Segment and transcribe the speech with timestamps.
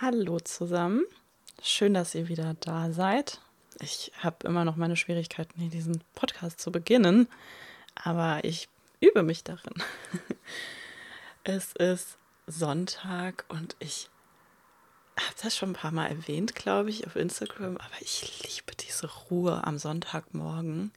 [0.00, 1.04] Hallo zusammen.
[1.60, 3.40] Schön, dass ihr wieder da seid.
[3.80, 7.26] Ich habe immer noch meine Schwierigkeiten, hier diesen Podcast zu beginnen,
[7.96, 8.68] aber ich
[9.00, 9.74] übe mich darin.
[11.42, 12.16] Es ist
[12.46, 14.08] Sonntag und ich
[15.18, 19.10] habe das schon ein paar Mal erwähnt, glaube ich, auf Instagram, aber ich liebe diese
[19.30, 20.92] Ruhe am Sonntagmorgen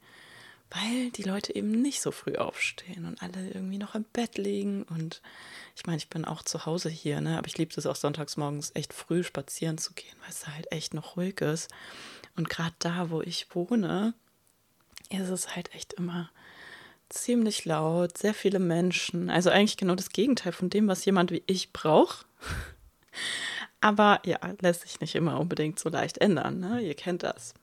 [0.72, 4.84] weil die Leute eben nicht so früh aufstehen und alle irgendwie noch im Bett liegen.
[4.84, 5.22] Und
[5.76, 7.38] ich meine, ich bin auch zu Hause hier, ne?
[7.38, 10.72] aber ich liebe es auch sonntags morgens echt früh spazieren zu gehen, weil es halt
[10.72, 11.70] echt noch ruhig ist.
[12.38, 14.14] Und gerade da, wo ich wohne,
[15.10, 16.30] ist es halt echt immer
[17.10, 19.30] ziemlich laut, sehr viele Menschen.
[19.30, 22.26] Also eigentlich genau das Gegenteil von dem, was jemand wie ich braucht.
[23.82, 26.60] Aber ja, lässt sich nicht immer unbedingt so leicht ändern.
[26.60, 26.82] Ne?
[26.82, 27.54] Ihr kennt das.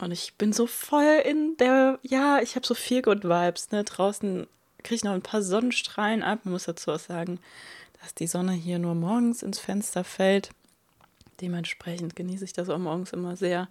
[0.00, 3.84] Und ich bin so voll in der, ja, ich habe so viel Good Vibes, ne?
[3.84, 4.46] Draußen
[4.82, 6.40] kriege ich noch ein paar Sonnenstrahlen ab.
[6.44, 7.38] Man muss dazu auch sagen,
[8.00, 10.50] dass die Sonne hier nur morgens ins Fenster fällt.
[11.40, 13.68] Dementsprechend genieße ich das auch morgens immer sehr.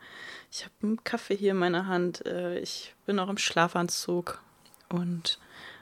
[0.51, 2.25] Ich habe einen Kaffee hier in meiner Hand.
[2.25, 4.41] Äh, ich bin auch im Schlafanzug
[4.89, 5.39] und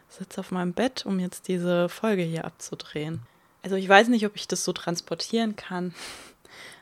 [0.10, 3.22] sitze auf meinem Bett, um jetzt diese Folge hier abzudrehen.
[3.64, 5.94] Also ich weiß nicht, ob ich das so transportieren kann.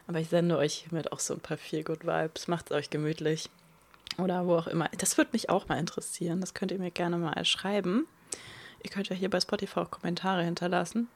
[0.07, 2.47] Aber ich sende euch hiermit auch so ein paar Feel Good Vibes.
[2.47, 3.49] Macht es euch gemütlich.
[4.17, 4.89] Oder wo auch immer.
[4.97, 6.41] Das würde mich auch mal interessieren.
[6.41, 8.07] Das könnt ihr mir gerne mal schreiben.
[8.83, 11.09] Ihr könnt ja hier bei Spotify auch Kommentare hinterlassen,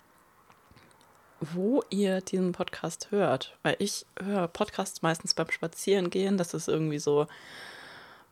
[1.39, 3.57] wo ihr diesen Podcast hört.
[3.61, 6.37] Weil ich höre Podcasts meistens beim Spazierengehen.
[6.37, 7.27] Das ist irgendwie so,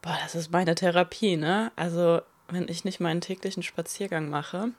[0.01, 1.71] boah, das ist meine Therapie, ne?
[1.75, 4.71] Also, wenn ich nicht meinen täglichen Spaziergang mache,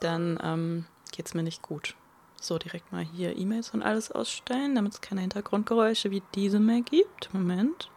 [0.00, 1.96] dann ähm, geht es mir nicht gut.
[2.40, 6.82] So, direkt mal hier E-Mails und alles ausstellen, damit es keine Hintergrundgeräusche wie diese mehr
[6.82, 7.32] gibt.
[7.34, 7.90] Moment.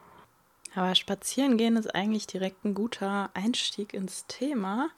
[0.73, 4.89] Aber spazieren gehen ist eigentlich direkt ein guter Einstieg ins Thema.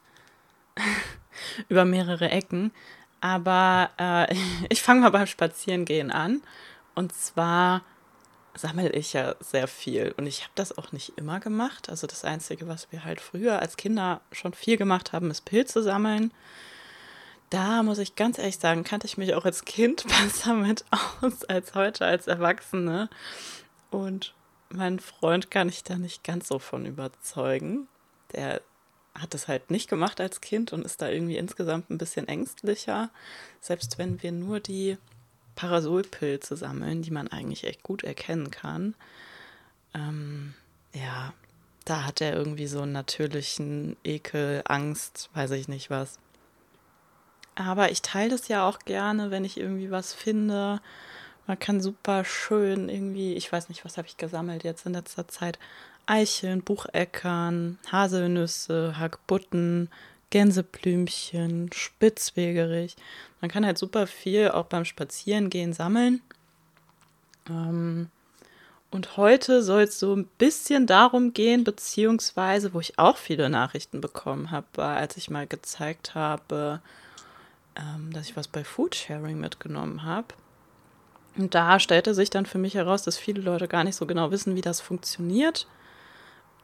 [1.68, 2.72] Über mehrere Ecken.
[3.20, 4.34] Aber äh,
[4.70, 6.42] ich fange mal beim Spazierengehen an.
[6.94, 7.82] Und zwar
[8.54, 10.14] sammle ich ja sehr viel.
[10.16, 11.90] Und ich habe das auch nicht immer gemacht.
[11.90, 15.82] Also das Einzige, was wir halt früher als Kinder schon viel gemacht haben, ist Pilze
[15.82, 16.32] sammeln
[17.50, 20.84] da muss ich ganz ehrlich sagen, kannte ich mich auch als Kind besser mit
[21.20, 23.08] aus als heute als Erwachsene.
[23.90, 24.34] Und
[24.70, 27.88] meinen Freund kann ich da nicht ganz so von überzeugen.
[28.32, 28.60] Der
[29.14, 33.10] hat das halt nicht gemacht als Kind und ist da irgendwie insgesamt ein bisschen ängstlicher.
[33.60, 34.98] Selbst wenn wir nur die
[35.54, 38.94] Parasolpilze sammeln, die man eigentlich echt gut erkennen kann.
[39.94, 40.54] Ähm,
[40.92, 41.32] ja,
[41.84, 46.18] da hat er irgendwie so einen natürlichen Ekel, Angst, weiß ich nicht was.
[47.54, 50.80] Aber ich teile das ja auch gerne, wenn ich irgendwie was finde.
[51.46, 55.28] Man kann super schön irgendwie, ich weiß nicht, was habe ich gesammelt jetzt in letzter
[55.28, 55.58] Zeit.
[56.06, 59.88] Eicheln, Bucheckern, Haselnüsse, Hackbutten,
[60.30, 62.96] Gänseblümchen, Spitzwegerich.
[63.40, 66.22] Man kann halt super viel auch beim Spazierengehen sammeln.
[67.48, 68.10] Ähm,
[68.90, 74.00] und heute soll es so ein bisschen darum gehen, beziehungsweise, wo ich auch viele Nachrichten
[74.00, 76.80] bekommen habe, war, als ich mal gezeigt habe,
[77.76, 80.28] ähm, dass ich was bei Foodsharing mitgenommen habe.
[81.36, 84.30] Und da stellte sich dann für mich heraus, dass viele Leute gar nicht so genau
[84.30, 85.66] wissen, wie das funktioniert.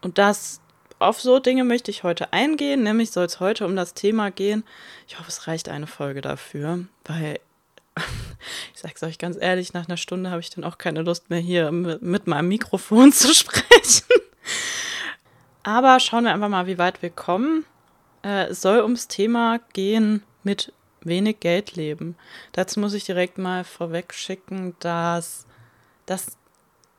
[0.01, 0.61] Und das
[1.01, 4.65] auf so Dinge möchte ich heute eingehen, nämlich soll es heute um das Thema gehen.
[5.09, 7.41] Ich hoffe, es reicht eine Folge dafür, weil
[8.75, 11.31] ich sage es euch ganz ehrlich, nach einer Stunde habe ich dann auch keine Lust
[11.31, 14.07] mehr hier mit meinem Mikrofon zu sprechen.
[15.63, 17.65] Aber schauen wir einfach mal, wie weit wir kommen.
[18.23, 20.73] Äh, es soll ums Thema gehen mit
[21.03, 22.17] wenig Geld leben.
[22.53, 25.47] Dazu muss ich direkt mal vorweg schicken, dass
[26.07, 26.37] das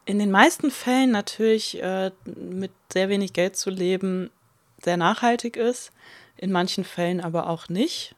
[0.06, 4.31] in den meisten Fällen natürlich äh, mit sehr wenig Geld zu leben
[4.84, 5.91] sehr nachhaltig ist,
[6.38, 8.16] in manchen Fällen aber auch nicht.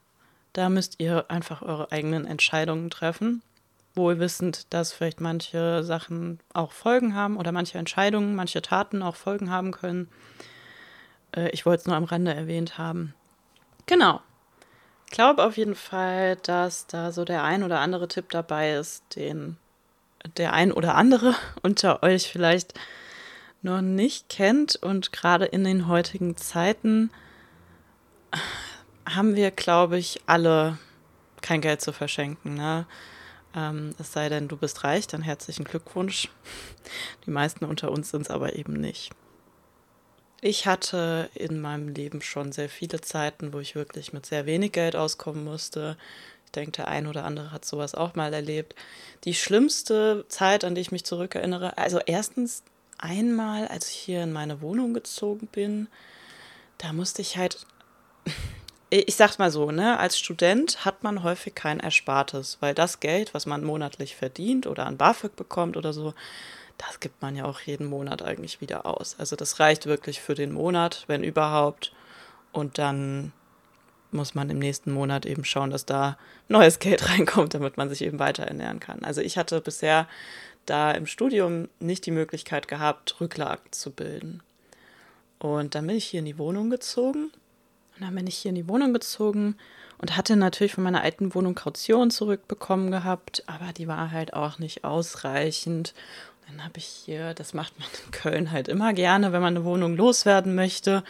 [0.54, 3.42] Da müsst ihr einfach eure eigenen Entscheidungen treffen,
[3.96, 9.16] wohl wissend, dass vielleicht manche Sachen auch Folgen haben oder manche Entscheidungen, manche Taten auch
[9.16, 10.10] Folgen haben können.
[11.36, 13.14] Äh, ich wollte es nur am Rande erwähnt haben.
[13.86, 14.22] Genau,
[15.14, 19.58] glaube auf jeden Fall, dass da so der ein oder andere Tipp dabei ist, den
[20.38, 22.74] der ein oder andere unter euch vielleicht
[23.62, 24.76] noch nicht kennt.
[24.76, 27.12] Und gerade in den heutigen Zeiten
[29.08, 30.80] haben wir, glaube ich, alle
[31.42, 32.56] kein Geld zu verschenken.
[32.56, 32.88] Ne?
[33.56, 36.30] Ähm, es sei denn, du bist reich, dann herzlichen Glückwunsch.
[37.26, 39.12] Die meisten unter uns sind es aber eben nicht.
[40.46, 44.74] Ich hatte in meinem Leben schon sehr viele Zeiten, wo ich wirklich mit sehr wenig
[44.74, 45.96] Geld auskommen musste.
[46.44, 48.76] Ich denke, der ein oder andere hat sowas auch mal erlebt.
[49.24, 52.64] Die schlimmste Zeit, an die ich mich zurückerinnere, also erstens
[52.98, 55.88] einmal, als ich hier in meine Wohnung gezogen bin,
[56.78, 57.66] da musste ich halt,
[58.90, 63.34] ich sag's mal so, ne, als Student hat man häufig kein Erspartes, weil das Geld,
[63.34, 66.14] was man monatlich verdient oder an BAföG bekommt oder so,
[66.88, 69.16] das gibt man ja auch jeden Monat eigentlich wieder aus.
[69.20, 71.94] Also das reicht wirklich für den Monat, wenn überhaupt.
[72.52, 73.32] Und dann
[74.12, 78.02] muss man im nächsten Monat eben schauen, dass da neues Geld reinkommt, damit man sich
[78.02, 79.04] eben weiter ernähren kann.
[79.04, 80.08] Also ich hatte bisher
[80.66, 84.42] da im Studium nicht die Möglichkeit gehabt, Rücklagen zu bilden.
[85.40, 87.32] Und dann bin ich hier in die Wohnung gezogen.
[87.96, 89.56] Und dann bin ich hier in die Wohnung gezogen
[89.98, 94.60] und hatte natürlich von meiner alten Wohnung Kaution zurückbekommen gehabt, aber die war halt auch
[94.60, 95.94] nicht ausreichend.
[96.48, 99.66] Dann habe ich hier, das macht man in Köln halt immer gerne, wenn man eine
[99.66, 101.04] Wohnung loswerden möchte.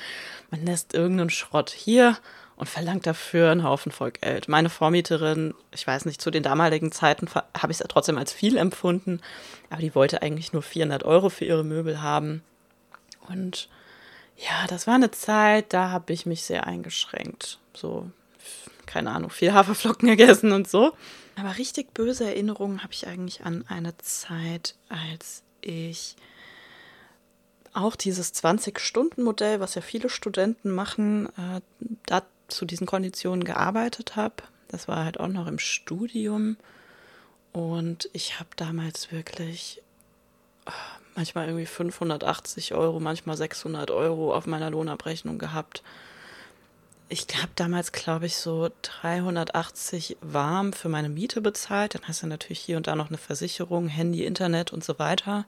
[0.51, 2.17] Man lässt irgendeinen Schrott hier
[2.55, 4.47] und verlangt dafür einen Haufen voll Geld.
[4.47, 7.27] Meine Vormieterin, ich weiß nicht, zu den damaligen Zeiten
[7.57, 9.21] habe ich es trotzdem als viel empfunden,
[9.69, 12.43] aber die wollte eigentlich nur 400 Euro für ihre Möbel haben.
[13.27, 13.69] Und
[14.37, 17.59] ja, das war eine Zeit, da habe ich mich sehr eingeschränkt.
[17.73, 18.09] So,
[18.93, 20.93] keine Ahnung, viel Haferflocken gegessen und so.
[21.35, 26.15] Aber richtig böse Erinnerungen habe ich eigentlich an eine Zeit, als ich
[27.73, 31.61] auch dieses 20-Stunden-Modell, was ja viele Studenten machen, äh,
[32.05, 34.35] da zu diesen Konditionen gearbeitet habe.
[34.67, 36.55] Das war halt auch noch im Studium.
[37.51, 39.81] Und ich habe damals wirklich
[40.67, 40.71] äh,
[41.15, 45.81] manchmal irgendwie 580 Euro, manchmal 600 Euro auf meiner Lohnabrechnung gehabt.
[47.13, 51.93] Ich habe damals, glaube ich, so 380 warm für meine Miete bezahlt.
[51.93, 55.45] Dann hast du natürlich hier und da noch eine Versicherung, Handy, Internet und so weiter.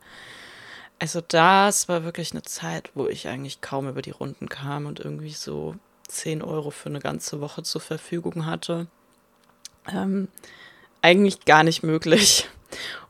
[1.00, 5.00] Also das war wirklich eine Zeit, wo ich eigentlich kaum über die Runden kam und
[5.00, 5.76] irgendwie so
[6.08, 8.86] 10 Euro für eine ganze Woche zur Verfügung hatte.
[9.92, 10.28] Ähm,
[11.02, 12.48] eigentlich gar nicht möglich.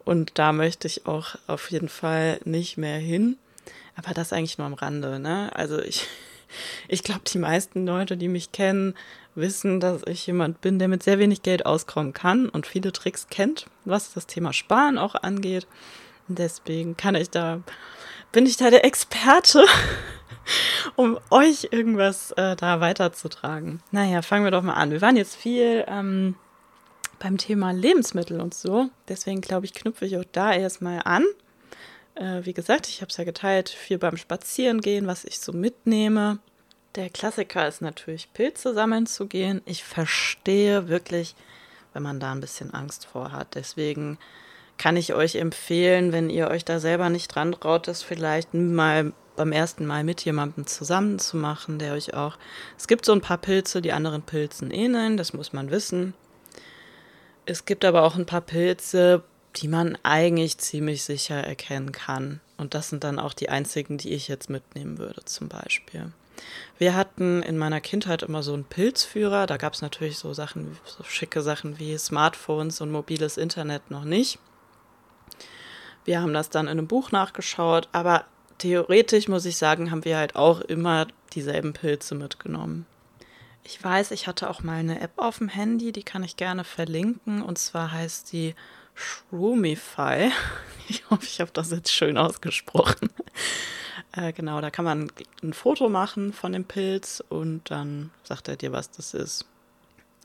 [0.06, 3.38] Und da möchte ich auch auf jeden Fall nicht mehr hin.
[3.98, 5.52] Aber das eigentlich nur am Rande, ne?
[5.54, 6.07] Also ich,
[6.88, 8.96] ich glaube, die meisten Leute, die mich kennen,
[9.36, 13.28] wissen, dass ich jemand bin, der mit sehr wenig Geld auskommen kann und viele Tricks
[13.30, 15.68] kennt, was das Thema Sparen auch angeht.
[16.28, 17.62] Deswegen kann ich da,
[18.31, 19.63] bin ich da der Experte,
[20.96, 23.81] um euch irgendwas äh, da weiterzutragen.
[23.92, 24.92] Naja, fangen wir doch mal an.
[24.92, 26.36] Wir waren jetzt viel ähm,
[27.19, 28.90] beim Thema Lebensmittel und so.
[29.07, 31.25] Deswegen glaube ich, knüpfe ich auch da erstmal an.
[32.16, 36.40] Äh, wie gesagt, ich habe es ja geteilt, viel beim Spazierengehen, was ich so mitnehme.
[36.96, 39.62] Der Klassiker ist natürlich, Pilze sammeln zu gehen.
[39.66, 41.36] Ich verstehe wirklich,
[41.94, 43.56] wenn man da ein bisschen Angst vor hat.
[43.56, 44.18] Deswegen
[44.78, 49.14] kann ich euch empfehlen, wenn ihr euch da selber nicht dran traut, das vielleicht mal
[49.36, 52.38] beim ersten Mal mit jemandem zusammen zu machen, der euch auch.
[52.78, 56.14] Es gibt so ein paar Pilze, die anderen Pilzen ähneln, das muss man wissen.
[57.46, 59.24] Es gibt aber auch ein paar Pilze,
[59.56, 62.42] die man eigentlich ziemlich sicher erkennen kann.
[62.57, 66.12] Und das sind dann auch die einzigen, die ich jetzt mitnehmen würde, zum Beispiel.
[66.78, 69.48] Wir hatten in meiner Kindheit immer so einen Pilzführer.
[69.48, 74.04] Da gab es natürlich so Sachen, so schicke Sachen wie Smartphones und mobiles Internet noch
[74.04, 74.40] nicht.
[76.04, 78.25] Wir haben das dann in einem Buch nachgeschaut, aber
[78.57, 82.86] theoretisch muss ich sagen, haben wir halt auch immer dieselben Pilze mitgenommen.
[83.63, 86.63] Ich weiß, ich hatte auch mal eine App auf dem Handy, die kann ich gerne
[86.63, 87.42] verlinken.
[87.42, 88.54] Und zwar heißt die
[88.95, 90.31] Shroomify.
[90.88, 93.09] Ich hoffe, ich habe das jetzt schön ausgesprochen.
[94.18, 95.12] Äh, genau, da kann man
[95.44, 99.45] ein Foto machen von dem Pilz und dann sagt er dir, was das ist.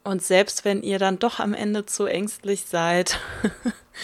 [0.04, 3.18] Und selbst wenn ihr dann doch am Ende zu ängstlich seid,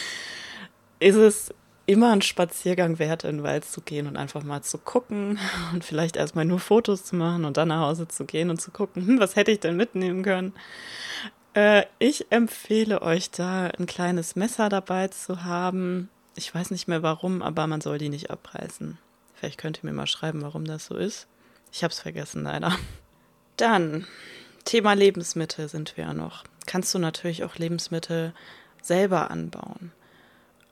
[0.98, 1.54] ist es
[1.86, 5.38] immer ein Spaziergang wert, in den Wald zu gehen und einfach mal zu gucken
[5.72, 8.72] und vielleicht erstmal nur Fotos zu machen und dann nach Hause zu gehen und zu
[8.72, 10.52] gucken, hm, was hätte ich denn mitnehmen können.
[11.56, 16.08] Äh, ich empfehle euch da ein kleines Messer dabei zu haben.
[16.36, 18.98] Ich weiß nicht mehr warum, aber man soll die nicht abreißen.
[19.34, 21.26] Vielleicht könnt ihr mir mal schreiben, warum das so ist.
[21.72, 22.76] Ich habe es vergessen, leider.
[23.56, 24.06] Dann,
[24.64, 26.44] Thema Lebensmittel sind wir ja noch.
[26.66, 28.34] Kannst du natürlich auch Lebensmittel
[28.82, 29.92] selber anbauen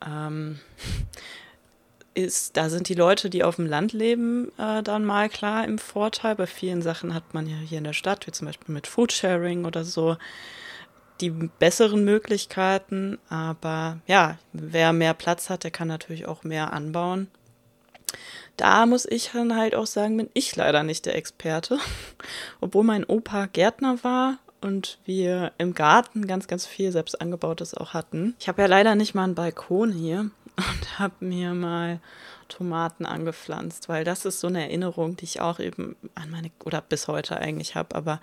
[0.05, 0.59] ähm,
[2.13, 5.77] ist, da sind die Leute, die auf dem Land leben, äh, dann mal klar im
[5.77, 6.35] Vorteil.
[6.35, 9.65] Bei vielen Sachen hat man ja hier in der Stadt, wie zum Beispiel mit Foodsharing
[9.65, 10.17] oder so,
[11.21, 13.17] die besseren Möglichkeiten.
[13.29, 17.27] Aber ja, wer mehr Platz hat, der kann natürlich auch mehr anbauen.
[18.57, 21.77] Da muss ich dann halt auch sagen, bin ich leider nicht der Experte.
[22.61, 27.93] Obwohl mein Opa Gärtner war und wir im Garten ganz, ganz viel selbst angebautes auch
[27.93, 28.35] hatten.
[28.39, 30.19] Ich habe ja leider nicht mal einen Balkon hier
[30.55, 31.99] und habe mir mal
[32.47, 36.81] Tomaten angepflanzt, weil das ist so eine Erinnerung, die ich auch eben an meine oder
[36.81, 37.95] bis heute eigentlich habe.
[37.95, 38.21] Aber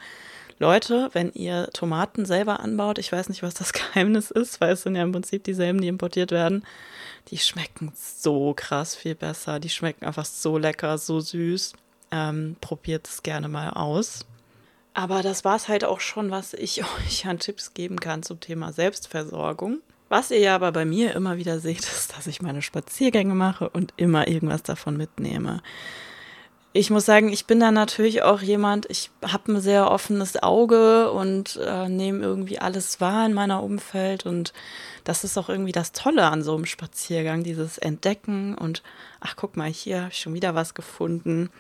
[0.63, 4.83] Leute, wenn ihr Tomaten selber anbaut, ich weiß nicht, was das Geheimnis ist, weil es
[4.83, 6.65] sind ja im Prinzip dieselben, die importiert werden,
[7.29, 9.59] die schmecken so krass viel besser.
[9.59, 11.73] Die schmecken einfach so lecker, so süß.
[12.13, 14.25] Ähm, probiert es gerne mal aus.
[14.95, 18.39] Aber das war es halt auch schon, was ich euch an Tipps geben kann zum
[18.39, 19.81] Thema Selbstversorgung.
[20.09, 23.69] Was ihr ja aber bei mir immer wieder seht, ist, dass ich meine Spaziergänge mache
[23.69, 25.61] und immer irgendwas davon mitnehme.
[26.75, 31.13] Ich muss sagen, ich bin da natürlich auch jemand, ich habe ein sehr offenes Auge
[31.13, 34.55] und äh, nehme irgendwie alles wahr in meiner Umfeld und
[35.05, 38.83] das ist auch irgendwie das Tolle an so einem Spaziergang, dieses Entdecken und
[39.21, 41.51] ach guck mal, hier habe ich schon wieder was gefunden.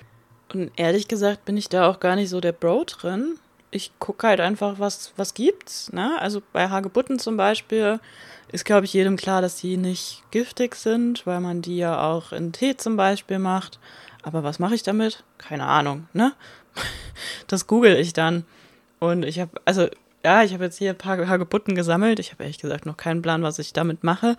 [0.54, 3.38] Und ehrlich gesagt bin ich da auch gar nicht so der Bro drin.
[3.70, 5.92] Ich gucke halt einfach, was, was gibt's.
[5.92, 6.18] Ne?
[6.20, 8.00] Also bei Hagebutten zum Beispiel
[8.50, 12.32] ist, glaube ich, jedem klar, dass die nicht giftig sind, weil man die ja auch
[12.32, 13.78] in Tee zum Beispiel macht.
[14.22, 15.24] Aber was mache ich damit?
[15.38, 16.32] Keine Ahnung, ne?
[17.46, 18.44] Das google ich dann.
[18.98, 19.88] Und ich habe, also,
[20.24, 22.18] ja, ich habe jetzt hier ein paar Hagebutten gesammelt.
[22.18, 24.36] Ich habe ehrlich gesagt noch keinen Plan, was ich damit mache.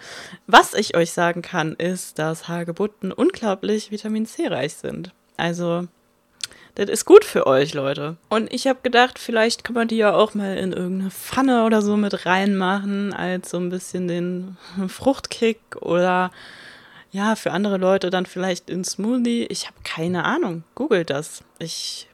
[0.47, 5.11] Was ich euch sagen kann, ist, dass Hagebutten unglaublich Vitamin C reich sind.
[5.37, 5.87] Also,
[6.75, 8.17] das ist gut für euch, Leute.
[8.29, 11.81] Und ich habe gedacht, vielleicht kann man die ja auch mal in irgendeine Pfanne oder
[11.81, 16.31] so mit reinmachen, als so ein bisschen den Fruchtkick oder
[17.13, 19.45] ja, für andere Leute dann vielleicht in Smoothie.
[19.45, 20.63] Ich habe keine Ahnung.
[20.73, 21.43] Googelt das.
[21.59, 22.09] Ich,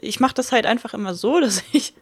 [0.00, 1.92] ich mache das halt einfach immer so, dass ich,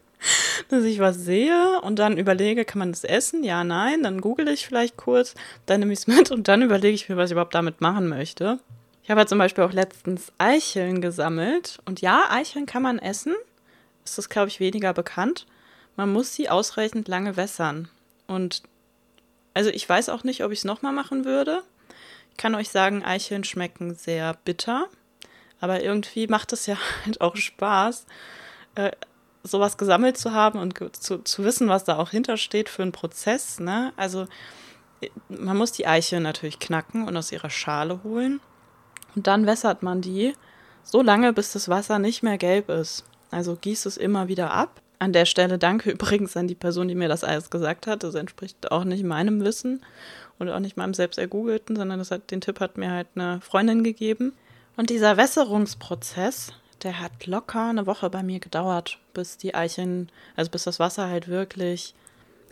[0.68, 3.42] dass ich was sehe und dann überlege, kann man das essen?
[3.42, 4.02] Ja, nein.
[4.02, 7.16] Dann google ich vielleicht kurz, dann nehme ich es mit und dann überlege ich mir,
[7.16, 8.60] was ich überhaupt damit machen möchte.
[9.02, 11.78] Ich habe ja zum Beispiel auch letztens Eicheln gesammelt.
[11.86, 13.34] Und ja, Eicheln kann man essen.
[14.04, 15.46] Ist das, glaube ich, weniger bekannt.
[15.96, 17.88] Man muss sie ausreichend lange wässern.
[18.26, 18.62] Und
[19.54, 21.62] also ich weiß auch nicht, ob ich es nochmal machen würde.
[22.32, 24.88] Ich kann euch sagen, Eicheln schmecken sehr bitter.
[25.60, 28.06] Aber irgendwie macht es ja halt auch Spaß,
[28.74, 28.90] äh,
[29.44, 33.60] sowas gesammelt zu haben und zu, zu wissen, was da auch hintersteht für einen Prozess.
[33.60, 33.92] Ne?
[33.96, 34.26] Also
[35.00, 38.40] äh, man muss die Eicheln natürlich knacken und aus ihrer Schale holen.
[39.14, 40.34] Und dann wässert man die
[40.82, 43.04] so lange, bis das Wasser nicht mehr gelb ist.
[43.30, 46.94] Also gießt es immer wieder ab an der Stelle danke übrigens an die Person, die
[46.94, 48.02] mir das alles gesagt hat.
[48.02, 49.82] Das entspricht auch nicht meinem Wissen
[50.38, 53.84] und auch nicht meinem selbst ergoogelten, sondern hat, den Tipp hat mir halt eine Freundin
[53.84, 54.32] gegeben.
[54.76, 60.50] Und dieser Wässerungsprozess, der hat locker eine Woche bei mir gedauert, bis die Eicheln, also
[60.50, 61.94] bis das Wasser halt wirklich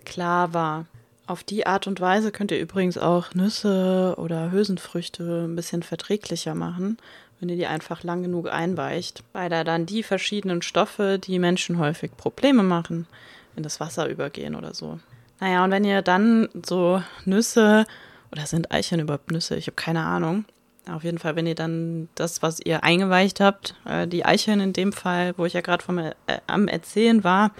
[0.04, 0.86] klar war.
[1.26, 6.54] Auf die Art und Weise könnt ihr übrigens auch Nüsse oder Hülsenfrüchte ein bisschen verträglicher
[6.54, 6.98] machen
[7.42, 11.76] wenn ihr die einfach lang genug einweicht, weil da dann die verschiedenen Stoffe, die Menschen
[11.76, 13.08] häufig Probleme machen,
[13.56, 15.00] in das Wasser übergehen oder so.
[15.40, 17.84] Naja, und wenn ihr dann so Nüsse,
[18.30, 19.56] oder sind Eicheln überhaupt Nüsse?
[19.56, 20.44] Ich habe keine Ahnung.
[20.88, 24.72] Auf jeden Fall, wenn ihr dann das, was ihr eingeweicht habt, äh, die Eicheln in
[24.72, 26.12] dem Fall, wo ich ja gerade vom äh,
[26.46, 27.50] am Erzählen war,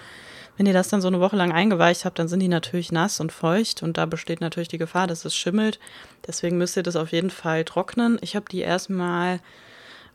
[0.55, 3.19] wenn ihr das dann so eine Woche lang eingeweicht habt, dann sind die natürlich nass
[3.19, 5.77] und feucht und da besteht natürlich die Gefahr, dass es schimmelt.
[6.25, 8.17] Deswegen müsst ihr das auf jeden Fall trocknen.
[8.21, 9.41] Ich habe die erstmal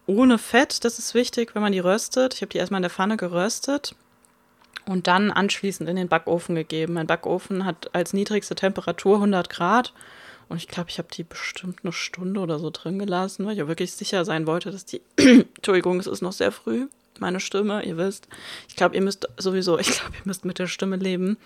[0.09, 2.35] ohne Fett, das ist wichtig, wenn man die röstet.
[2.35, 3.95] Ich habe die erstmal in der Pfanne geröstet
[4.87, 6.95] und dann anschließend in den Backofen gegeben.
[6.95, 9.93] Mein Backofen hat als niedrigste Temperatur 100 Grad
[10.49, 13.59] und ich glaube, ich habe die bestimmt eine Stunde oder so drin gelassen, weil ich
[13.59, 15.03] ja wirklich sicher sein wollte, dass die.
[15.17, 16.89] Entschuldigung, es ist noch sehr früh.
[17.19, 18.29] Meine Stimme, ihr wisst.
[18.69, 21.37] Ich glaube, ihr müsst sowieso, ich glaube, ihr müsst mit der Stimme leben,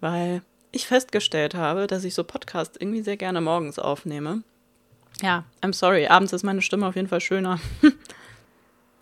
[0.00, 4.42] weil ich festgestellt habe, dass ich so Podcasts irgendwie sehr gerne morgens aufnehme.
[5.22, 6.06] Ja, I'm sorry.
[6.06, 7.58] Abends ist meine Stimme auf jeden Fall schöner.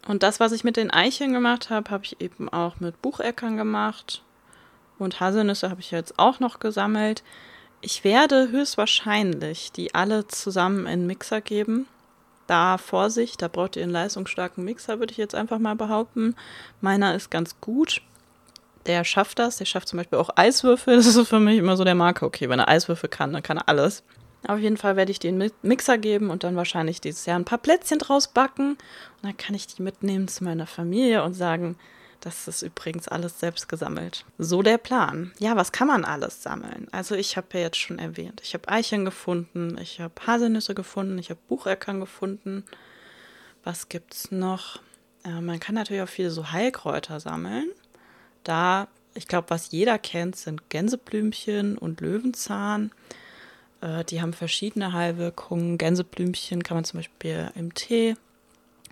[0.06, 3.56] Und das, was ich mit den Eicheln gemacht habe, habe ich eben auch mit Bucheckern
[3.56, 4.22] gemacht.
[4.98, 7.22] Und Haselnüsse habe ich jetzt auch noch gesammelt.
[7.80, 11.86] Ich werde höchstwahrscheinlich die alle zusammen in Mixer geben.
[12.46, 16.36] Da Vorsicht, da braucht ihr einen leistungsstarken Mixer, würde ich jetzt einfach mal behaupten.
[16.82, 18.02] Meiner ist ganz gut.
[18.86, 19.56] Der schafft das.
[19.56, 20.96] Der schafft zum Beispiel auch Eiswürfel.
[20.96, 22.26] Das ist für mich immer so der Marke.
[22.26, 24.02] Okay, wenn er Eiswürfel kann, dann kann er alles.
[24.46, 27.58] Auf jeden Fall werde ich den Mixer geben und dann wahrscheinlich dieses Jahr ein paar
[27.58, 28.72] Plätzchen draus backen.
[28.72, 31.76] Und dann kann ich die mitnehmen zu meiner Familie und sagen,
[32.20, 34.24] das ist übrigens alles selbst gesammelt.
[34.38, 35.32] So der Plan.
[35.38, 36.88] Ja, was kann man alles sammeln?
[36.90, 41.18] Also ich habe ja jetzt schon erwähnt, ich habe Eicheln gefunden, ich habe Haselnüsse gefunden,
[41.18, 42.64] ich habe Bucheckern gefunden.
[43.62, 44.80] Was gibt's noch?
[45.24, 47.70] Äh, man kann natürlich auch viele so Heilkräuter sammeln.
[48.42, 52.90] Da, ich glaube, was jeder kennt, sind Gänseblümchen und Löwenzahn.
[53.84, 55.78] Äh, die haben verschiedene Heilwirkungen.
[55.78, 58.16] Gänseblümchen kann man zum Beispiel im Tee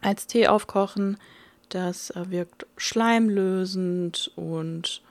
[0.00, 1.16] als Tee aufkochen.
[1.70, 5.02] Das äh, wirkt schleimlösend und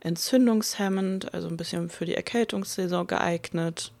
[0.00, 3.92] entzündungshemmend, also ein bisschen für die Erkältungssaison geeignet,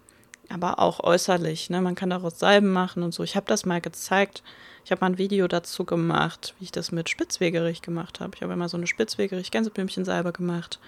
[0.48, 1.70] aber auch äußerlich.
[1.70, 1.80] Ne?
[1.80, 3.22] Man kann daraus Salben machen und so.
[3.22, 4.42] Ich habe das mal gezeigt.
[4.84, 8.32] Ich habe mal ein Video dazu gemacht, wie ich das mit Spitzwegerich gemacht habe.
[8.34, 10.80] Ich habe immer so eine Spitzwegerich-Gänseblümchensalbe gemacht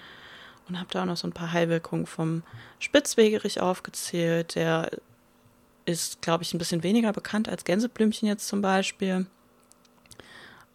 [0.71, 2.43] und habe da auch noch so ein paar Heilwirkungen vom
[2.79, 4.55] Spitzwegerich aufgezählt.
[4.55, 4.89] Der
[5.85, 9.25] ist, glaube ich, ein bisschen weniger bekannt als Gänseblümchen jetzt zum Beispiel.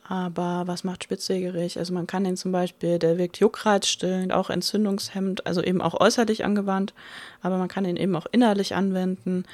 [0.07, 1.79] Aber was macht Spitzwegerich?
[1.79, 6.45] Also man kann den zum Beispiel, der wirkt juckreizstillend, auch entzündungshemmend, also eben auch äußerlich
[6.45, 6.93] angewandt,
[7.41, 9.45] aber man kann ihn eben auch innerlich anwenden.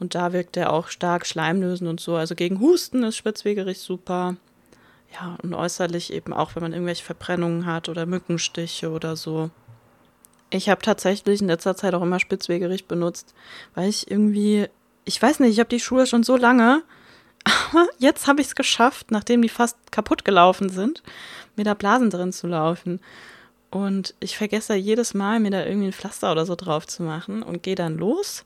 [0.00, 2.16] Und da wirkt er auch stark schleimlösend und so.
[2.16, 4.36] Also gegen Husten ist Spitzwegerich super.
[5.12, 9.50] Ja, und äußerlich eben auch, wenn man irgendwelche Verbrennungen hat oder Mückenstiche oder so.
[10.50, 13.34] Ich habe tatsächlich in letzter Zeit auch immer Spitzwegerich benutzt,
[13.74, 14.66] weil ich irgendwie,
[15.04, 16.82] ich weiß nicht, ich habe die Schuhe schon so lange,
[17.44, 21.02] aber jetzt habe ich es geschafft, nachdem die fast kaputt gelaufen sind,
[21.56, 23.00] mir da Blasen drin zu laufen.
[23.70, 27.42] Und ich vergesse jedes Mal, mir da irgendwie ein Pflaster oder so drauf zu machen
[27.42, 28.44] und gehe dann los.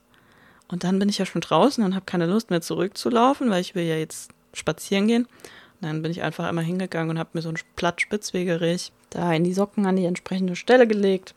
[0.67, 3.73] Und dann bin ich ja schon draußen und habe keine Lust mehr zurückzulaufen, weil ich
[3.73, 5.23] will ja jetzt spazieren gehen.
[5.25, 9.33] Und dann bin ich einfach einmal hingegangen und habe mir so ein Blatt Spitzwegerich da
[9.33, 11.33] in die Socken an die entsprechende Stelle gelegt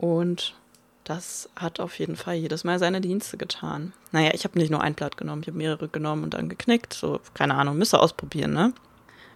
[0.00, 0.54] und
[1.04, 3.92] das hat auf jeden Fall jedes Mal seine Dienste getan.
[4.12, 6.94] Naja, ich habe nicht nur ein Blatt genommen, ich habe mehrere genommen und dann geknickt.
[6.94, 8.72] So, keine Ahnung, müsst ihr ausprobieren, ne?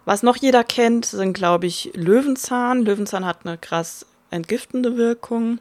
[0.07, 2.83] Was noch jeder kennt, sind, glaube ich, Löwenzahn.
[2.83, 5.59] Löwenzahn hat eine krass entgiftende Wirkung.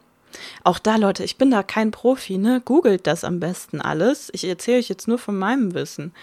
[0.62, 2.62] Auch da, Leute, ich bin da kein Profi, ne?
[2.64, 4.30] Googelt das am besten alles.
[4.32, 6.14] Ich erzähle euch jetzt nur von meinem Wissen.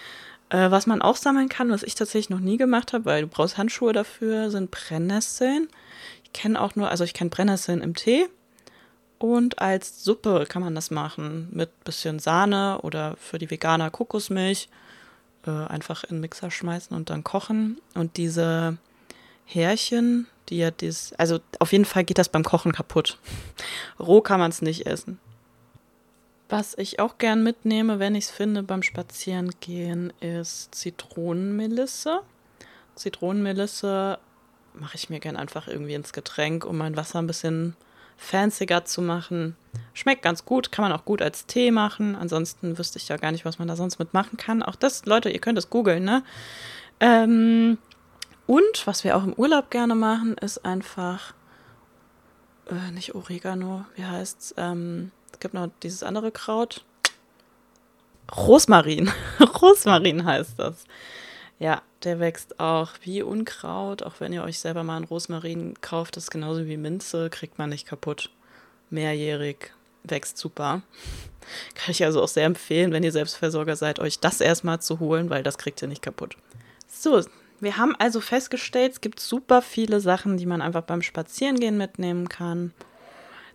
[0.48, 3.28] Äh, was man auch sammeln kann, was ich tatsächlich noch nie gemacht habe, weil du
[3.28, 5.68] brauchst Handschuhe dafür, sind Brennnesseln.
[6.24, 8.26] Ich kenne auch nur, also ich kenne Brennnesseln im Tee
[9.22, 14.68] und als Suppe kann man das machen mit bisschen Sahne oder für die Veganer Kokosmilch.
[15.46, 17.80] Äh, einfach in den Mixer schmeißen und dann kochen.
[17.94, 18.78] Und diese
[19.44, 23.18] Härchen, die ja das, also auf jeden Fall geht das beim Kochen kaputt.
[24.00, 25.18] Roh kann man es nicht essen.
[26.48, 32.20] Was ich auch gern mitnehme, wenn ich es finde beim Spazierengehen, ist Zitronenmelisse.
[32.94, 34.18] Zitronenmelisse
[34.74, 37.76] mache ich mir gern einfach irgendwie ins Getränk, um mein Wasser ein bisschen
[38.16, 39.56] fancier zu machen.
[39.94, 42.14] Schmeckt ganz gut, kann man auch gut als Tee machen.
[42.16, 44.62] Ansonsten wüsste ich ja gar nicht, was man da sonst mitmachen kann.
[44.62, 46.22] Auch das, Leute, ihr könnt es googeln, ne?
[47.00, 47.78] Ähm,
[48.46, 51.34] und was wir auch im Urlaub gerne machen, ist einfach
[52.70, 54.54] äh, nicht Oregano, wie heißt's?
[54.56, 56.84] Ähm, es gibt noch dieses andere Kraut.
[58.34, 59.10] Rosmarin.
[59.62, 60.84] Rosmarin heißt das.
[61.62, 64.02] Ja, der wächst auch wie Unkraut.
[64.02, 67.70] Auch wenn ihr euch selber mal einen Rosmarin kauft, ist genauso wie Minze, kriegt man
[67.70, 68.30] nicht kaputt.
[68.90, 69.72] Mehrjährig,
[70.02, 70.82] wächst super.
[71.76, 75.30] Kann ich also auch sehr empfehlen, wenn ihr Selbstversorger seid, euch das erstmal zu holen,
[75.30, 76.36] weil das kriegt ihr nicht kaputt.
[76.88, 77.22] So,
[77.60, 82.28] wir haben also festgestellt, es gibt super viele Sachen, die man einfach beim Spazierengehen mitnehmen
[82.28, 82.74] kann.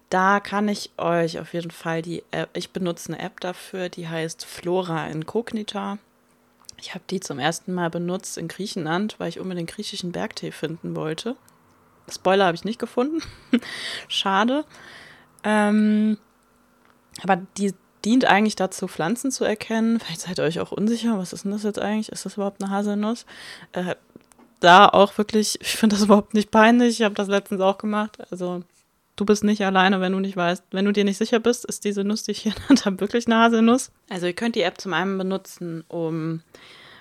[0.10, 4.08] Da kann ich euch auf jeden Fall die App, ich benutze eine App dafür, die
[4.08, 5.98] heißt Flora Incognita.
[6.80, 10.96] Ich habe die zum ersten Mal benutzt in Griechenland, weil ich unbedingt griechischen Bergtee finden
[10.96, 11.36] wollte.
[12.10, 13.22] Spoiler habe ich nicht gefunden.
[14.08, 14.64] Schade.
[15.44, 16.18] Ähm,
[17.24, 17.74] aber die
[18.06, 20.00] dient eigentlich dazu, Pflanzen zu erkennen.
[20.00, 22.10] Vielleicht seid ihr euch auch unsicher, was ist denn das jetzt eigentlich?
[22.10, 23.26] Ist das überhaupt eine Haselnuss?
[23.74, 23.96] Äh,
[24.60, 27.00] da auch wirklich, ich finde das überhaupt nicht peinlich.
[27.00, 28.18] Ich habe das letztens auch gemacht.
[28.32, 28.64] Also
[29.18, 31.84] du bist nicht alleine, wenn du nicht weißt, wenn du dir nicht sicher bist, ist
[31.84, 32.54] diese Nuss, die ich hier
[32.86, 33.92] habe, wirklich eine Haselnuss.
[34.10, 36.42] Also ihr könnt die App zum einen benutzen, um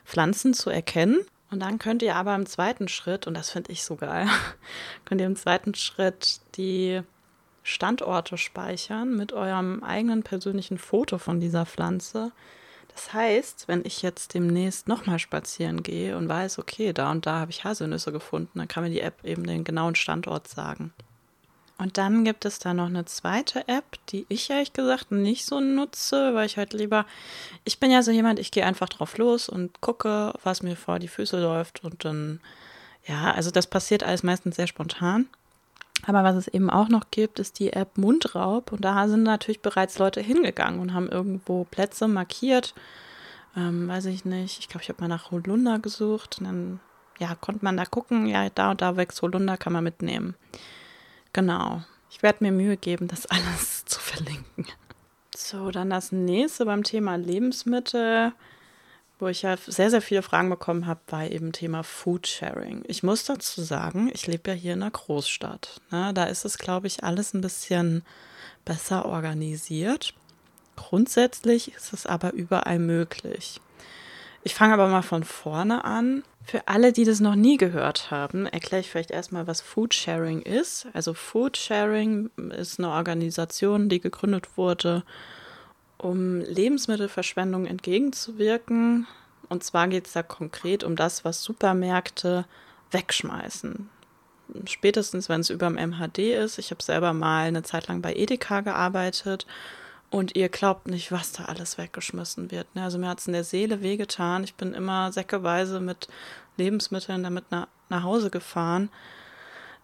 [0.05, 1.21] Pflanzen zu erkennen.
[1.51, 4.27] Und dann könnt ihr aber im zweiten Schritt, und das finde ich so geil,
[5.05, 7.03] könnt ihr im zweiten Schritt die
[7.63, 12.33] Standorte speichern mit eurem eigenen persönlichen Foto von dieser Pflanze.
[12.95, 17.41] Das heißt, wenn ich jetzt demnächst nochmal spazieren gehe und weiß, okay, da und da
[17.41, 20.93] habe ich Haselnüsse gefunden, dann kann mir die App eben den genauen Standort sagen.
[21.79, 25.61] Und dann gibt es da noch eine zweite App, die ich ehrlich gesagt nicht so
[25.61, 27.05] nutze, weil ich halt lieber,
[27.65, 30.99] ich bin ja so jemand, ich gehe einfach drauf los und gucke, was mir vor
[30.99, 32.41] die Füße läuft und dann,
[33.07, 35.27] ja, also das passiert alles meistens sehr spontan.
[36.07, 39.61] Aber was es eben auch noch gibt, ist die App Mundraub und da sind natürlich
[39.61, 42.75] bereits Leute hingegangen und haben irgendwo Plätze markiert.
[43.55, 46.81] Ähm, weiß ich nicht, ich glaube, ich habe mal nach Holunder gesucht und dann,
[47.19, 50.35] ja, konnte man da gucken, ja, da und da wächst Holunder, kann man mitnehmen.
[51.37, 51.83] Genau.
[52.11, 54.65] Ich werde mir Mühe geben, das alles zu verlinken.
[55.37, 58.33] So, dann das nächste beim Thema Lebensmittel,
[59.19, 62.85] wo ich ja sehr, sehr viele Fragen bekommen habe, war eben Thema Foodsharing.
[62.87, 65.83] Ich muss dazu sagen, ich lebe ja hier in einer Großstadt.
[65.91, 66.15] Ne?
[66.15, 68.03] Da ist es, glaube ich, alles ein bisschen
[68.65, 70.15] besser organisiert.
[70.75, 73.61] Grundsätzlich ist es aber überall möglich.
[74.47, 76.23] Ich fange aber mal von vorne an.
[76.45, 80.87] Für alle, die das noch nie gehört haben, erkläre ich vielleicht erstmal, was Foodsharing ist.
[80.93, 85.03] Also Foodsharing ist eine Organisation, die gegründet wurde,
[85.99, 89.09] um Lebensmittelverschwendung entgegenzuwirken.
[89.49, 92.45] Und zwar geht es da konkret um das, was Supermärkte
[92.93, 93.89] wegschmeißen.
[94.67, 96.61] Spätestens, wenn es über dem MHD ist.
[96.61, 99.45] Ich habe selber mal eine Zeit lang bei Edeka gearbeitet
[100.11, 102.73] Und ihr glaubt nicht, was da alles weggeschmissen wird.
[102.75, 102.85] Ne?
[102.85, 104.45] Also mir hat es in der Seele wehgetan.
[104.45, 106.09] Ich bin immer säckeweise mit
[106.57, 108.89] Lebensmitteln damit nach, nach Hause gefahren,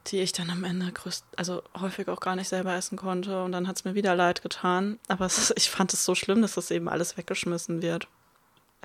[0.07, 3.43] die ich dann am Ende größt, also häufig auch gar nicht selber essen konnte.
[3.43, 4.99] Und dann hat es mir wieder leid getan.
[5.09, 8.07] Aber ist, ich fand es so schlimm, dass das eben alles weggeschmissen wird.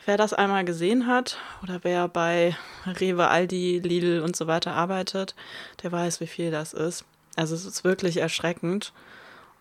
[0.05, 5.33] Wer das einmal gesehen hat oder wer bei Rewe, Aldi, Lidl und so weiter arbeitet,
[5.81, 7.03] der weiß, wie viel das ist.
[7.35, 8.93] Also es ist wirklich erschreckend.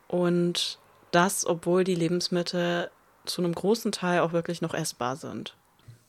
[0.08, 0.78] Und
[1.10, 2.90] das, obwohl die Lebensmittel
[3.24, 5.54] zu einem großen Teil auch wirklich noch essbar sind.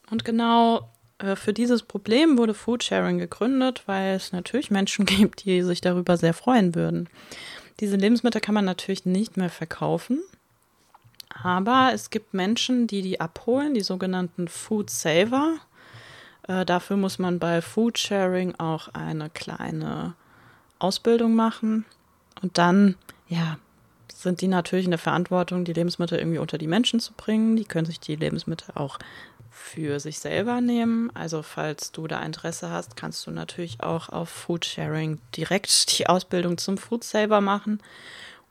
[0.10, 5.62] Und genau äh, für dieses Problem wurde Foodsharing gegründet, weil es natürlich Menschen gibt, die
[5.64, 7.10] sich darüber sehr freuen würden.
[7.80, 10.20] Diese Lebensmittel kann man natürlich nicht mehr verkaufen,
[11.44, 15.58] aber es gibt Menschen, die die abholen, die sogenannten Food Saver.
[16.48, 20.16] Äh, dafür muss man bei Foodsharing auch eine kleine
[20.80, 21.86] Ausbildung machen
[22.42, 22.96] und dann,
[23.28, 23.58] ja,
[24.14, 27.56] sind die natürlich in der Verantwortung, die Lebensmittel irgendwie unter die Menschen zu bringen.
[27.56, 29.00] Die können sich die Lebensmittel auch
[29.52, 31.12] für sich selber nehmen.
[31.16, 36.58] Also falls du da Interesse hast, kannst du natürlich auch auf Foodsharing direkt die Ausbildung
[36.58, 37.82] zum Food Saver machen.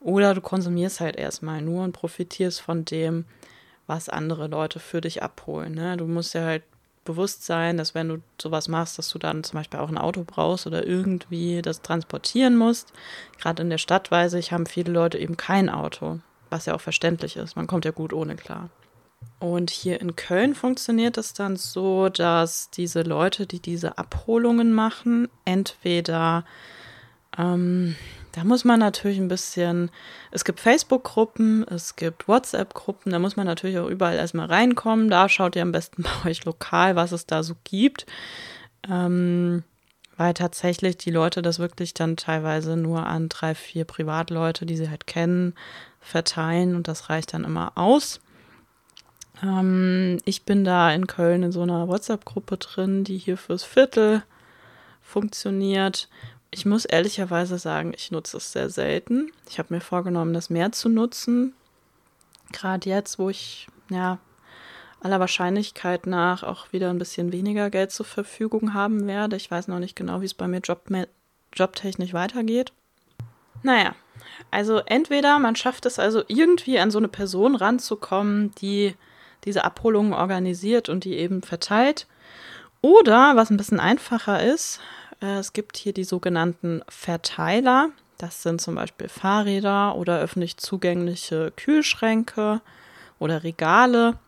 [0.01, 3.25] Oder du konsumierst halt erstmal nur und profitierst von dem,
[3.87, 5.75] was andere Leute für dich abholen.
[5.75, 5.97] Ne?
[5.97, 6.63] Du musst ja halt
[7.07, 10.25] bewusst sein, dass wenn du sowas machst, dass du dann zum Beispiel auch ein Auto
[10.27, 12.93] brauchst oder irgendwie das transportieren musst.
[13.41, 16.81] Gerade in der Stadt, weiß ich, haben viele Leute eben kein Auto, was ja auch
[16.81, 17.57] verständlich ist.
[17.57, 18.69] Man kommt ja gut ohne klar.
[19.39, 25.29] Und hier in Köln funktioniert es dann so, dass diese Leute, die diese Abholungen machen,
[25.45, 26.45] entweder
[27.37, 27.97] ähm,
[28.37, 29.91] da muss man natürlich ein bisschen,
[30.31, 35.09] es gibt Facebook-Gruppen, es gibt WhatsApp-Gruppen, da muss man natürlich auch überall erstmal reinkommen.
[35.09, 38.05] Da schaut ihr am besten bei euch lokal, was es da so gibt.
[38.87, 39.65] Ähm,
[40.19, 44.91] weil tatsächlich die Leute das wirklich dann teilweise nur an drei, vier Privatleute, die sie
[44.91, 45.55] halt kennen,
[46.01, 48.21] verteilen und das reicht dann immer aus.
[49.43, 54.23] Ähm, ich bin da in Köln in so einer WhatsApp-Gruppe drin, die hier fürs Viertel
[55.01, 56.11] funktioniert,
[56.57, 59.31] ich muss ehrlicherweise sagen, ich nutze es sehr selten.
[59.47, 61.53] Ich habe mir vorgenommen, das mehr zu nutzen.
[62.51, 64.19] Gerade jetzt, wo ich ja
[65.03, 69.37] aller Wahrscheinlichkeit nach auch wieder ein bisschen weniger Geld zur Verfügung haben werde.
[69.37, 70.89] Ich weiß noch nicht genau, wie es bei mir Job
[71.53, 72.73] jobtechnisch weitergeht.
[73.63, 73.95] Naja,
[74.51, 78.95] also entweder man schafft es also irgendwie an so eine Person ranzukommen, die
[79.45, 82.07] diese Abholungen organisiert und die eben verteilt.
[82.81, 84.81] Oder, was ein bisschen einfacher ist,
[85.21, 87.91] es gibt hier die sogenannten Verteiler.
[88.19, 92.61] Das sind zum Beispiel Fahrräder oder öffentlich zugängliche Kühlschränke
[93.19, 94.19] oder Regale,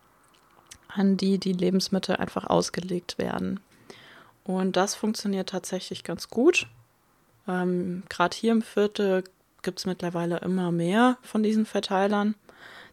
[0.87, 3.59] an die die Lebensmittel einfach ausgelegt werden.
[4.43, 6.67] Und das funktioniert tatsächlich ganz gut.
[7.47, 9.23] Ähm, Gerade hier im Viertel
[9.61, 12.35] gibt es mittlerweile immer mehr von diesen Verteilern.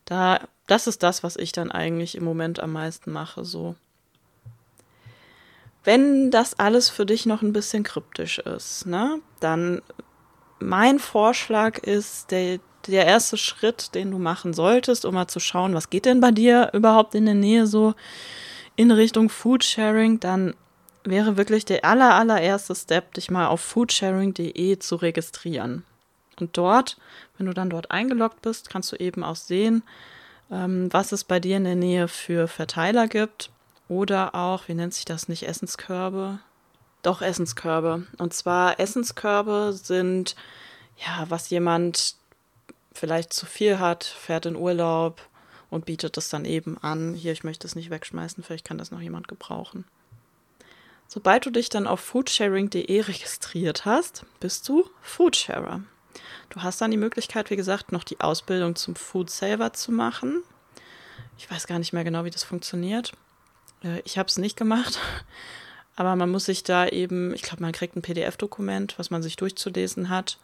[0.05, 3.45] Da, das ist das, was ich dann eigentlich im Moment am meisten mache.
[3.45, 3.75] So
[5.87, 9.81] wenn das alles für dich noch ein bisschen kryptisch ist, ne, dann
[10.59, 15.75] mein Vorschlag ist, der, der erste Schritt, den du machen solltest, um mal zu schauen,
[15.75, 17.95] was geht denn bei dir überhaupt in der Nähe so
[18.75, 20.55] in Richtung Foodsharing, dann
[21.05, 25.85] wäre wirklich der aller, allererste Step, dich mal auf foodsharing.de zu registrieren.
[26.41, 26.99] Und dort,
[27.39, 29.85] wenn du dann dort eingeloggt bist, kannst du eben auch sehen,
[30.51, 33.51] ähm, was es bei dir in der Nähe für Verteiler gibt
[33.89, 36.41] oder auch, wie nennt sich das nicht, Essenskörbe?
[37.03, 38.07] Doch, Essenskörbe.
[38.19, 40.35] Und zwar Essenskörbe sind,
[40.97, 42.17] ja, was jemand
[42.93, 45.21] vielleicht zu viel hat, fährt in Urlaub
[45.71, 47.15] und bietet es dann eben an.
[47.15, 49.85] Hier, ich möchte es nicht wegschmeißen, vielleicht kann das noch jemand gebrauchen.
[51.07, 55.83] Sobald du dich dann auf foodsharing.de registriert hast, bist du Foodsharer.
[56.51, 60.43] Du hast dann die Möglichkeit, wie gesagt, noch die Ausbildung zum Food Saver zu machen.
[61.39, 63.13] Ich weiß gar nicht mehr genau, wie das funktioniert.
[63.83, 64.99] Äh, ich habe es nicht gemacht,
[65.97, 69.37] aber man muss sich da eben, ich glaube, man kriegt ein PDF-Dokument, was man sich
[69.37, 70.39] durchzulesen hat.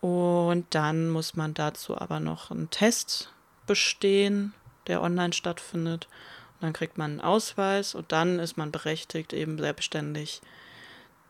[0.00, 3.32] Und dann muss man dazu aber noch einen Test
[3.66, 4.54] bestehen,
[4.86, 6.06] der online stattfindet.
[6.54, 10.42] Und dann kriegt man einen Ausweis und dann ist man berechtigt, eben selbstständig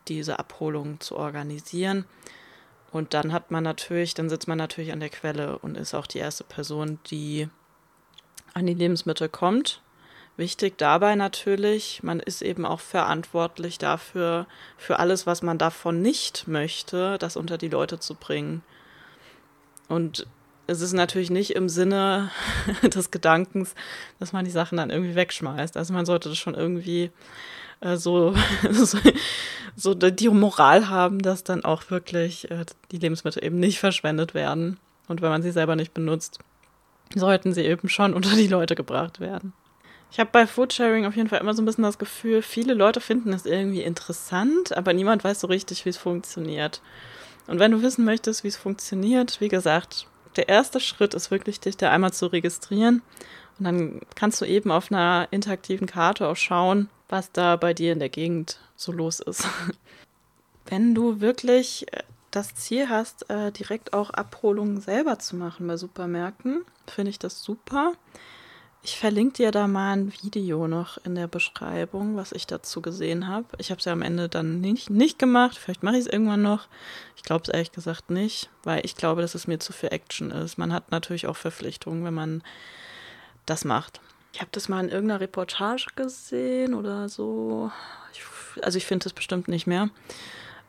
[0.07, 2.05] diese Abholung zu organisieren.
[2.91, 6.07] Und dann hat man natürlich, dann sitzt man natürlich an der Quelle und ist auch
[6.07, 7.49] die erste Person, die
[8.53, 9.81] an die Lebensmittel kommt
[10.37, 14.45] Wichtig dabei natürlich, man ist eben auch verantwortlich dafür,
[14.77, 18.61] für alles, was man davon nicht möchte, das unter die Leute zu bringen.
[19.87, 20.27] Und
[20.67, 22.29] es ist natürlich nicht im Sinne
[22.83, 23.73] des Gedankens,
[24.19, 25.75] dass man die Sachen dann irgendwie wegschmeißt.
[25.75, 27.09] Also man sollte das schon irgendwie
[27.79, 28.35] äh, so,
[29.75, 34.79] so, die Moral haben, dass dann auch wirklich äh, die Lebensmittel eben nicht verschwendet werden.
[35.07, 36.37] Und wenn man sie selber nicht benutzt,
[37.15, 39.53] sollten sie eben schon unter die Leute gebracht werden.
[40.11, 43.01] Ich habe bei Foodsharing auf jeden Fall immer so ein bisschen das Gefühl, viele Leute
[43.01, 46.81] finden es irgendwie interessant, aber niemand weiß so richtig, wie es funktioniert.
[47.47, 51.59] Und wenn du wissen möchtest, wie es funktioniert, wie gesagt, der erste Schritt ist wirklich,
[51.59, 53.01] dich da einmal zu registrieren.
[53.57, 57.93] Und dann kannst du eben auf einer interaktiven Karte auch schauen, was da bei dir
[57.93, 59.47] in der Gegend so los ist.
[60.65, 65.77] Wenn du wirklich äh, das Ziel hast, äh, direkt auch Abholungen selber zu machen bei
[65.77, 67.93] Supermärkten, finde ich das super.
[68.87, 73.27] Ich verlinke dir da mal ein Video noch in der Beschreibung, was ich dazu gesehen
[73.27, 73.45] habe.
[73.57, 75.57] Ich habe es ja am Ende dann nicht, nicht gemacht.
[75.57, 76.69] Vielleicht mache ich es irgendwann noch.
[77.17, 80.31] Ich glaube es ehrlich gesagt nicht, weil ich glaube, dass es mir zu viel Action
[80.31, 80.57] ist.
[80.57, 82.41] Man hat natürlich auch Verpflichtungen, wenn man
[83.45, 83.99] das macht.
[84.31, 87.69] Ich habe das mal in irgendeiner Reportage gesehen oder so.
[88.13, 89.89] Ich, also ich finde es bestimmt nicht mehr.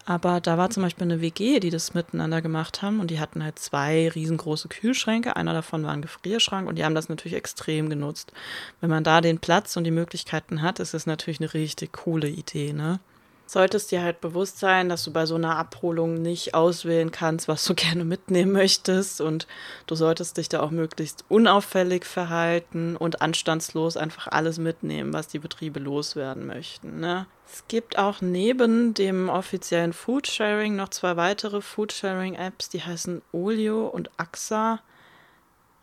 [0.09, 3.45] Aber da war zum Beispiel eine WG, die das miteinander gemacht haben und die hatten
[3.45, 5.37] halt zwei riesengroße Kühlschränke.
[5.37, 8.33] Einer davon war ein Gefrierschrank und die haben das natürlich extrem genutzt.
[8.81, 12.27] Wenn man da den Platz und die Möglichkeiten hat, ist es natürlich eine richtig coole
[12.27, 13.01] Idee, ne?
[13.49, 17.65] Solltest dir halt bewusst sein, dass du bei so einer Abholung nicht auswählen kannst, was
[17.65, 19.47] du gerne mitnehmen möchtest und
[19.87, 25.39] du solltest dich da auch möglichst unauffällig verhalten und anstandslos einfach alles mitnehmen, was die
[25.39, 27.01] Betriebe loswerden möchten.
[27.01, 27.27] Ne?
[27.51, 34.11] Es gibt auch neben dem offiziellen Foodsharing noch zwei weitere Foodsharing-Apps, die heißen Olio und
[34.19, 34.81] AXA,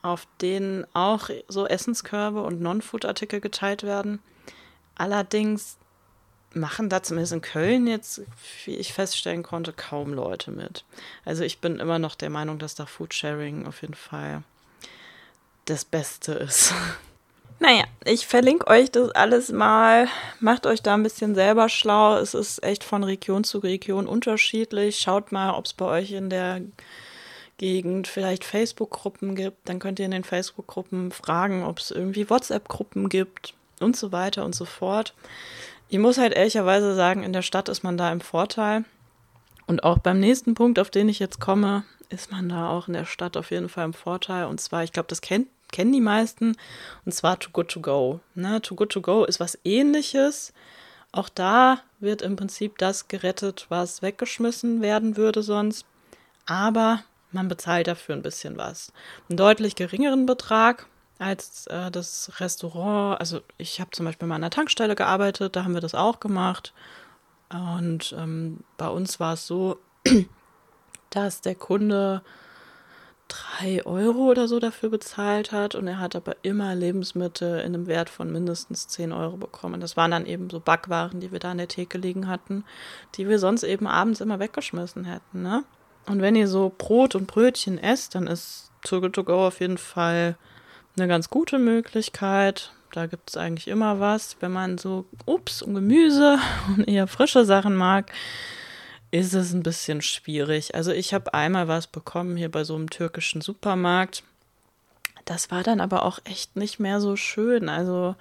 [0.04, 4.20] auf denen auch so Essenskörbe und Non-Food-Artikel geteilt werden.
[4.94, 5.80] Allerdings
[6.56, 8.22] machen da zumindest in Köln jetzt,
[8.66, 10.84] wie ich feststellen konnte, kaum Leute mit.
[11.26, 14.44] Also ich bin immer noch der Meinung, dass da Foodsharing auf jeden Fall
[15.66, 16.74] das Beste ist.
[17.58, 20.10] Naja, ich verlinke euch das alles mal.
[20.42, 22.18] Macht euch da ein bisschen selber schlau.
[22.18, 25.00] Es ist echt von Region zu Region unterschiedlich.
[25.00, 26.60] Schaut mal, ob es bei euch in der
[27.58, 29.70] Gegend vielleicht Facebook-Gruppen gibt.
[29.70, 34.44] Dann könnt ihr in den Facebook-Gruppen fragen, ob es irgendwie WhatsApp-Gruppen gibt und so weiter
[34.44, 35.14] und so fort.
[35.88, 38.86] Ich muss halt ehrlicherweise sagen, in der Stadt ist man da im Vorteil.
[39.68, 42.94] Und auch beim nächsten Punkt, auf den ich jetzt komme, ist man da auch in
[42.94, 44.46] der Stadt auf jeden Fall im Vorteil.
[44.46, 46.56] Und zwar, ich glaube, das kennt, kennen die meisten,
[47.06, 48.20] und zwar Too Good To Go.
[48.36, 48.62] Ne?
[48.62, 50.54] Too Good To Go ist was ähnliches.
[51.12, 55.86] Auch da wird im Prinzip das gerettet, was weggeschmissen werden würde sonst.
[56.46, 58.92] Aber man bezahlt dafür ein bisschen was.
[59.30, 60.88] Einen deutlich geringeren Betrag,
[61.20, 65.64] als äh, das Restaurant, also ich habe zum Beispiel mal an einer Tankstelle gearbeitet, da
[65.64, 66.74] haben wir das auch gemacht.
[67.50, 69.78] Und ähm, bei uns war es so,
[71.10, 72.22] dass der Kunde
[73.28, 77.88] drei Euro oder so dafür bezahlt hat und er hat aber immer Lebensmittel in einem
[77.88, 79.82] Wert von mindestens zehn Euro bekommen.
[79.82, 82.64] Das waren dann eben so Backwaren, die wir da an der Theke liegen hatten,
[83.16, 85.42] die wir sonst eben abends immer weggeschmissen hätten.
[85.42, 85.64] Ne?
[86.06, 90.38] Und wenn ihr so Brot und Brötchen esst, dann ist To Go auf jeden Fall
[90.98, 92.72] eine ganz gute Möglichkeit.
[92.92, 94.38] Da gibt es eigentlich immer was.
[94.40, 96.40] Wenn man so Obst und Gemüse
[96.76, 98.12] und eher frische Sachen mag,
[99.12, 100.76] ist es ein bisschen schwierig.
[100.76, 104.24] Also ich habe einmal was bekommen hier bei so einem türkischen Supermarkt.
[105.26, 107.70] Das war dann aber auch echt nicht mehr so schön.
[107.70, 108.16] Also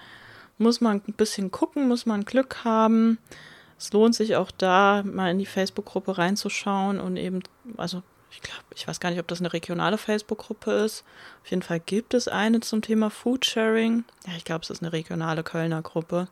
[0.59, 3.19] muss man ein bisschen gucken, muss man Glück haben.
[3.79, 7.43] Es lohnt sich auch da mal in die Facebook-Gruppe reinzuschauen und eben,
[7.77, 8.03] also
[8.35, 11.05] ich glaube, ich weiß gar nicht, ob das eine regionale Facebook-Gruppe ist.
[11.43, 14.05] Auf jeden Fall gibt es eine zum Thema Foodsharing.
[14.27, 16.29] Ja, ich glaube, es ist eine regionale Kölner Gruppe.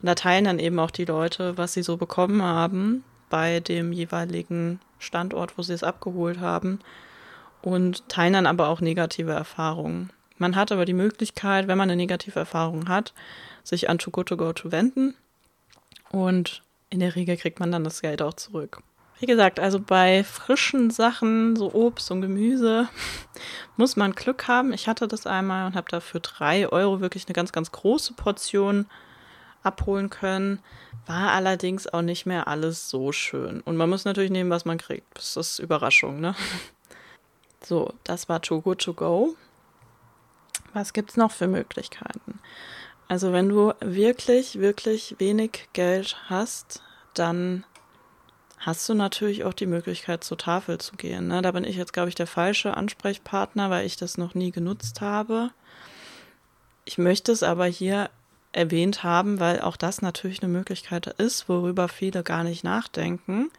[0.00, 3.92] Und da teilen dann eben auch die Leute, was sie so bekommen haben bei dem
[3.92, 6.80] jeweiligen Standort, wo sie es abgeholt haben.
[7.62, 10.10] Und teilen dann aber auch negative Erfahrungen.
[10.38, 13.12] Man hat aber die Möglichkeit, wenn man eine negative Erfahrung hat,
[13.62, 15.14] sich an Too Good To Go zu wenden.
[16.10, 18.82] Und in der Regel kriegt man dann das Geld auch zurück.
[19.20, 22.88] Wie gesagt, also bei frischen Sachen, so Obst und Gemüse,
[23.76, 24.72] muss man Glück haben.
[24.72, 28.86] Ich hatte das einmal und habe dafür drei Euro wirklich eine ganz, ganz große Portion
[29.64, 30.60] abholen können.
[31.06, 33.60] War allerdings auch nicht mehr alles so schön.
[33.62, 35.06] Und man muss natürlich nehmen, was man kriegt.
[35.16, 36.34] Das ist Überraschung, ne?
[37.60, 39.34] So, das war Too Good To Go.
[40.74, 42.38] Was gibt es noch für Möglichkeiten?
[43.08, 47.64] Also, wenn du wirklich, wirklich wenig Geld hast, dann
[48.58, 51.28] hast du natürlich auch die Möglichkeit, zur Tafel zu gehen.
[51.28, 51.42] Ne?
[51.42, 55.00] Da bin ich jetzt, glaube ich, der falsche Ansprechpartner, weil ich das noch nie genutzt
[55.00, 55.50] habe.
[56.84, 58.10] Ich möchte es aber hier
[58.52, 63.50] erwähnt haben, weil auch das natürlich eine Möglichkeit ist, worüber viele gar nicht nachdenken.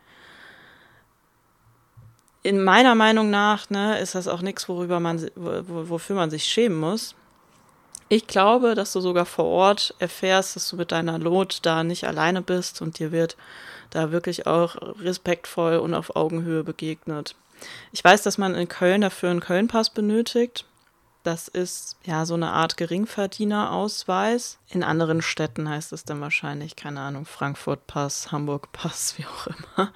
[2.41, 6.79] In meiner Meinung nach ne, ist das auch nichts, worüber man, wofür man sich schämen
[6.79, 7.15] muss.
[8.07, 12.05] Ich glaube, dass du sogar vor Ort erfährst, dass du mit deiner Lot da nicht
[12.05, 13.37] alleine bist und dir wird
[13.89, 17.35] da wirklich auch respektvoll und auf Augenhöhe begegnet.
[17.91, 20.65] Ich weiß, dass man in Köln dafür einen Köln-Pass benötigt.
[21.23, 24.57] Das ist ja so eine Art Geringverdienerausweis.
[24.69, 29.47] In anderen Städten heißt es dann wahrscheinlich, keine Ahnung, Frankfurt Pass, Hamburg Pass, wie auch
[29.47, 29.91] immer.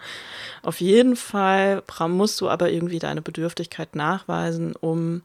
[0.62, 5.21] Auf jeden Fall musst du aber irgendwie deine Bedürftigkeit nachweisen, um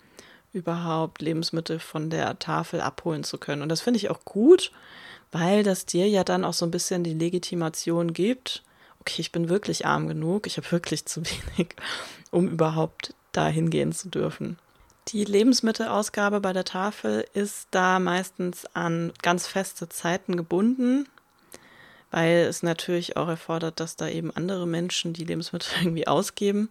[0.52, 3.62] überhaupt Lebensmittel von der Tafel abholen zu können.
[3.62, 4.72] Und das finde ich auch gut,
[5.33, 8.62] weil das dir ja dann auch so ein bisschen die Legitimation gibt.
[9.01, 11.75] Okay, ich bin wirklich arm genug, ich habe wirklich zu wenig,
[12.31, 14.59] um überhaupt dahin gehen zu dürfen.
[15.09, 21.07] Die Lebensmittelausgabe bei der Tafel ist da meistens an ganz feste Zeiten gebunden,
[22.11, 26.71] weil es natürlich auch erfordert, dass da eben andere Menschen die Lebensmittel irgendwie ausgeben.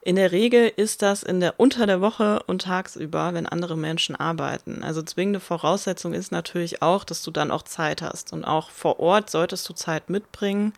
[0.00, 4.14] In der Regel ist das in der unter der Woche und tagsüber, wenn andere Menschen
[4.14, 4.84] arbeiten.
[4.84, 9.00] Also zwingende Voraussetzung ist natürlich auch, dass du dann auch Zeit hast und auch vor
[9.00, 10.74] Ort solltest du Zeit mitbringen.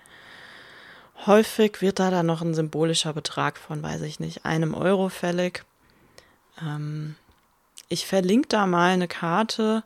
[1.25, 5.65] Häufig wird da dann noch ein symbolischer Betrag von, weiß ich nicht, einem Euro fällig.
[6.63, 7.17] Ähm,
[7.89, 9.83] ich verlinke da mal eine Karte,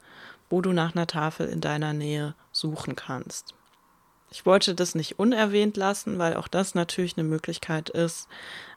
[0.50, 3.54] wo du nach einer Tafel in deiner Nähe suchen kannst.
[4.30, 8.28] Ich wollte das nicht unerwähnt lassen, weil auch das natürlich eine Möglichkeit ist,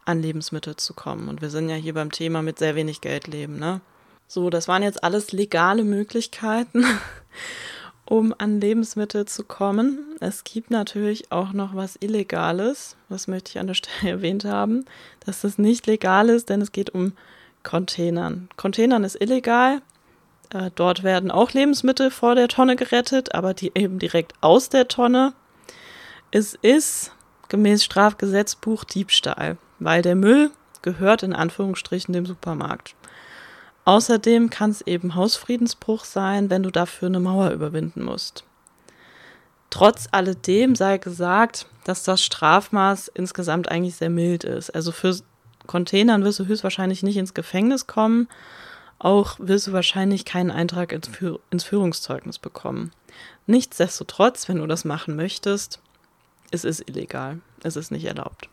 [0.05, 1.29] an Lebensmittel zu kommen.
[1.29, 3.81] Und wir sind ja hier beim Thema mit sehr wenig Geld leben, ne?
[4.27, 6.85] So, das waren jetzt alles legale Möglichkeiten,
[8.05, 10.17] um an Lebensmittel zu kommen.
[10.19, 14.85] Es gibt natürlich auch noch was Illegales, was möchte ich an der Stelle erwähnt haben,
[15.25, 17.13] dass das nicht legal ist, denn es geht um
[17.61, 18.49] Containern.
[18.57, 19.81] Containern ist illegal.
[20.49, 24.87] Äh, dort werden auch Lebensmittel vor der Tonne gerettet, aber die eben direkt aus der
[24.87, 25.33] Tonne.
[26.35, 27.11] Es ist
[27.47, 30.49] gemäß Strafgesetzbuch Diebstahl, weil der Müll
[30.81, 32.95] gehört in Anführungsstrichen dem Supermarkt.
[33.85, 38.45] Außerdem kann es eben Hausfriedensbruch sein, wenn du dafür eine Mauer überwinden musst.
[39.69, 44.71] Trotz alledem sei gesagt, dass das Strafmaß insgesamt eigentlich sehr mild ist.
[44.71, 45.15] Also für
[45.67, 48.27] Containern wirst du höchstwahrscheinlich nicht ins Gefängnis kommen.
[48.97, 52.91] Auch wirst du wahrscheinlich keinen Eintrag ins, Führ ins Führungszeugnis bekommen.
[53.45, 55.79] Nichtsdestotrotz, wenn du das machen möchtest,
[56.53, 57.39] es ist illegal.
[57.63, 58.47] Es ist nicht erlaubt.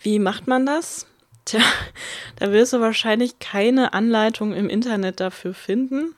[0.00, 1.06] Wie macht man das?
[1.44, 1.60] Tja,
[2.36, 6.14] da wirst du wahrscheinlich keine Anleitung im Internet dafür finden.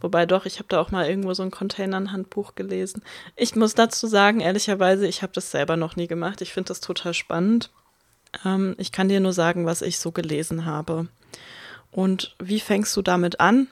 [0.00, 3.02] Wobei doch, ich habe da auch mal irgendwo so ein Containern-Handbuch gelesen.
[3.36, 6.42] Ich muss dazu sagen, ehrlicherweise, ich habe das selber noch nie gemacht.
[6.42, 7.70] Ich finde das total spannend.
[8.44, 11.08] Ähm, ich kann dir nur sagen, was ich so gelesen habe.
[11.90, 13.68] Und wie fängst du damit an?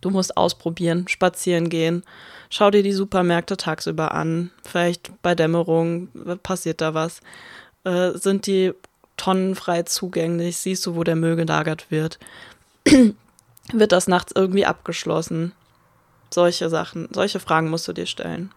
[0.00, 2.04] Du musst ausprobieren, spazieren gehen,
[2.50, 6.08] schau dir die Supermärkte tagsüber an, vielleicht bei Dämmerung
[6.42, 7.20] passiert da was.
[7.84, 8.74] Äh, sind die
[9.16, 10.56] Tonnen frei zugänglich?
[10.58, 12.18] Siehst du, wo der Müll gelagert wird?
[13.72, 15.52] wird das nachts irgendwie abgeschlossen?
[16.30, 18.52] Solche Sachen, solche Fragen musst du dir stellen.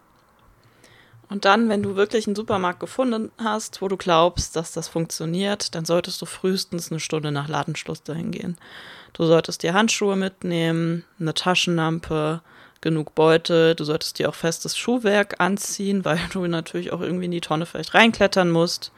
[1.28, 5.74] Und dann, wenn du wirklich einen Supermarkt gefunden hast, wo du glaubst, dass das funktioniert,
[5.74, 8.58] dann solltest du frühestens eine Stunde nach Ladenschluss dahin gehen.
[9.12, 12.40] Du solltest dir Handschuhe mitnehmen, eine Taschenlampe,
[12.82, 13.74] genug Beute.
[13.74, 17.64] Du solltest dir auch festes Schuhwerk anziehen, weil du natürlich auch irgendwie in die Tonne
[17.64, 18.92] vielleicht reinklettern musst.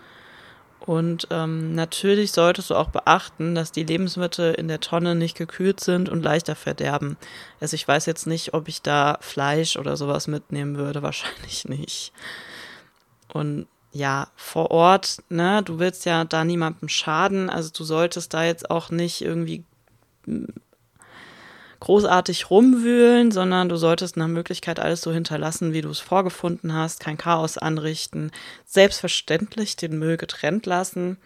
[0.81, 5.81] Und ähm, natürlich solltest du auch beachten, dass die Lebensmittel in der Tonne nicht gekühlt
[5.81, 7.17] sind und leichter verderben.
[7.59, 12.13] Also ich weiß jetzt nicht, ob ich da Fleisch oder sowas mitnehmen würde, wahrscheinlich nicht.
[13.33, 18.45] Und ja, vor Ort, ne, du willst ja da niemandem schaden, also du solltest da
[18.45, 19.65] jetzt auch nicht irgendwie
[21.81, 27.01] großartig rumwühlen, sondern du solltest nach Möglichkeit alles so hinterlassen, wie du es vorgefunden hast,
[27.01, 28.31] kein Chaos anrichten,
[28.65, 31.19] selbstverständlich den Müll getrennt lassen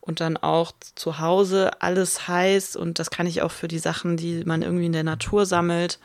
[0.00, 4.16] und dann auch zu Hause alles heiß und das kann ich auch für die Sachen,
[4.16, 5.98] die man irgendwie in der Natur sammelt,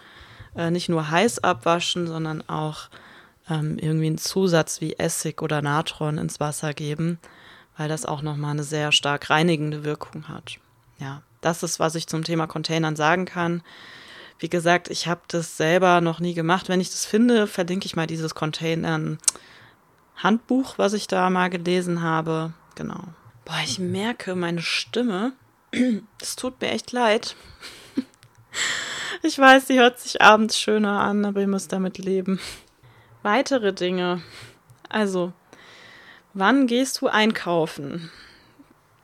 [0.58, 2.90] äh, nicht nur heiß abwaschen, sondern auch
[3.50, 7.18] ähm, irgendwie einen Zusatz wie Essig oder Natron ins Wasser geben,
[7.78, 10.58] weil das auch nochmal eine sehr stark reinigende Wirkung hat.
[11.00, 13.62] Ja, das ist, was ich zum Thema Containern sagen kann.
[14.40, 16.68] Wie gesagt, ich habe das selber noch nie gemacht.
[16.68, 19.20] Wenn ich das finde, verlinke ich mal dieses Containern
[20.18, 22.54] Handbuch, was ich da mal gelesen habe.
[22.76, 23.04] Genau.
[23.46, 25.34] Boah, ich merke meine Stimme.
[26.22, 27.36] Es tut mir echt leid.
[29.22, 32.40] Ich weiß, sie hört sich abends schöner an, aber ihr müsst damit leben.
[33.24, 34.22] Weitere Dinge.
[34.88, 35.34] Also,
[36.34, 38.12] wann gehst du einkaufen?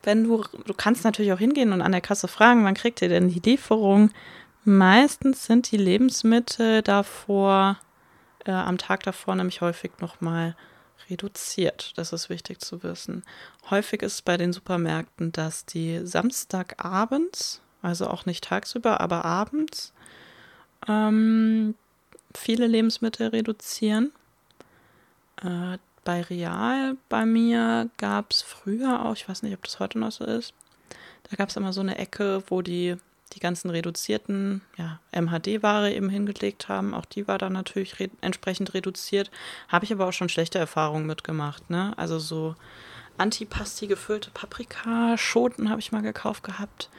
[0.03, 3.09] Wenn du, du kannst natürlich auch hingehen und an der Kasse fragen, wann kriegt ihr
[3.09, 4.11] denn die Lieferung?
[4.63, 7.77] Meistens sind die Lebensmittel davor,
[8.45, 10.55] äh, am Tag davor nämlich häufig nochmal
[11.09, 11.93] reduziert.
[11.97, 13.23] Das ist wichtig zu wissen.
[13.69, 19.93] Häufig ist bei den Supermärkten, dass die Samstagabends, also auch nicht tagsüber, aber abends,
[20.87, 21.75] ähm,
[22.35, 24.11] viele Lebensmittel reduzieren.
[25.43, 29.99] Äh, bei Real bei mir gab es früher auch, ich weiß nicht, ob das heute
[29.99, 30.53] noch so ist,
[31.29, 32.97] da gab es immer so eine Ecke, wo die
[33.33, 36.93] die ganzen reduzierten ja, MHD-Ware eben hingelegt haben.
[36.93, 39.31] Auch die war dann natürlich re entsprechend reduziert.
[39.69, 41.69] Habe ich aber auch schon schlechte Erfahrungen mitgemacht.
[41.69, 41.93] Ne?
[41.97, 42.55] Also so
[43.17, 46.89] Antipasti gefüllte Paprika, Schoten habe ich mal gekauft gehabt.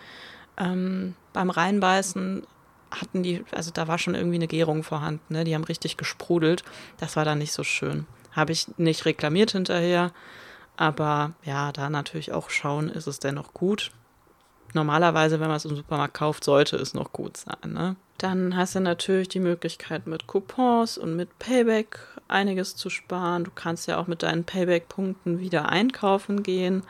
[0.56, 2.46] Ähm, beim Reinbeißen
[2.90, 5.34] hatten die, also da war schon irgendwie eine Gärung vorhanden.
[5.34, 5.44] Ne?
[5.44, 6.64] Die haben richtig gesprudelt.
[6.98, 8.06] Das war dann nicht so schön.
[8.32, 10.12] Habe ich nicht reklamiert hinterher.
[10.76, 13.92] Aber ja, da natürlich auch schauen, ist es denn noch gut
[14.74, 17.72] normalerweise, wenn man es im Supermarkt kauft, sollte es noch gut sein.
[17.72, 17.96] Ne?
[18.18, 23.44] Dann hast du natürlich die Möglichkeit mit Coupons und mit Payback einiges zu sparen.
[23.44, 26.82] Du kannst ja auch mit deinen Payback-Punkten wieder einkaufen gehen.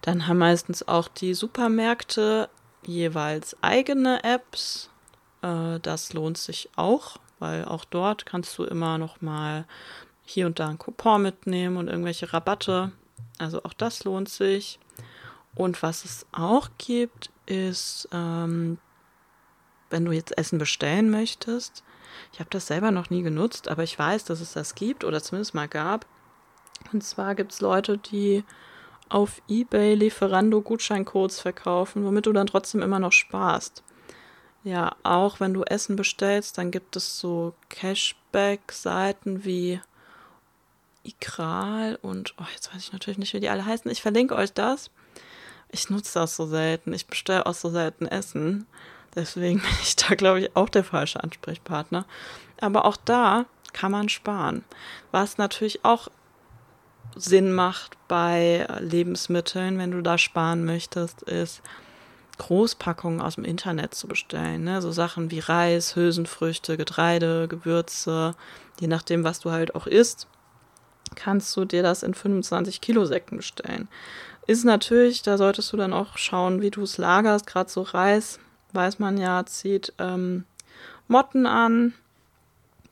[0.00, 2.48] Dann haben meistens auch die Supermärkte
[2.86, 4.90] jeweils eigene Apps.
[5.42, 9.64] Äh, das lohnt sich auch, weil auch dort kannst du immer noch mal
[10.24, 12.92] hier und da ein Coupon mitnehmen und irgendwelche Rabatte.
[13.38, 14.78] Also auch das lohnt sich.
[15.54, 18.78] Und was es auch gibt, ist, ähm,
[19.90, 21.84] wenn du jetzt Essen bestellen möchtest,
[22.32, 25.22] ich habe das selber noch nie genutzt, aber ich weiß, dass es das gibt oder
[25.22, 26.06] zumindest mal gab.
[26.92, 28.44] Und zwar gibt es Leute, die
[29.08, 33.82] auf eBay Lieferando Gutscheincodes verkaufen, womit du dann trotzdem immer noch sparst.
[34.64, 39.80] Ja, auch wenn du Essen bestellst, dann gibt es so Cashback-Seiten wie
[41.04, 43.90] Ikral und oh, jetzt weiß ich natürlich nicht, wie die alle heißen.
[43.90, 44.90] Ich verlinke euch das.
[45.70, 46.92] Ich nutze das so selten.
[46.92, 48.66] Ich bestelle auch so selten Essen.
[49.14, 52.06] Deswegen bin ich da, glaube ich, auch der falsche Ansprechpartner.
[52.60, 54.64] Aber auch da kann man sparen.
[55.10, 56.08] Was natürlich auch
[57.16, 61.62] Sinn macht bei Lebensmitteln, wenn du da sparen möchtest, ist
[62.38, 64.64] Großpackungen aus dem Internet zu bestellen.
[64.64, 64.82] Ne?
[64.82, 68.34] So Sachen wie Reis, Hülsenfrüchte, Getreide, Gewürze,
[68.80, 70.26] je nachdem, was du halt auch isst,
[71.14, 73.88] kannst du dir das in 25 Kilo Säcken bestellen.
[74.46, 77.46] Ist natürlich, da solltest du dann auch schauen, wie du es lagerst.
[77.46, 78.38] Gerade so Reis,
[78.72, 80.44] weiß man ja, zieht ähm,
[81.08, 81.94] Motten an.